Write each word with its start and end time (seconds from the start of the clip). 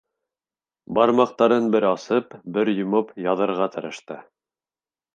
Бармаҡтарын 0.99 1.69
бер 1.77 1.87
асып, 1.91 2.35
бер 2.57 2.75
йомоп 2.75 3.15
яҙырға 3.29 3.73
тырышты. 3.79 4.23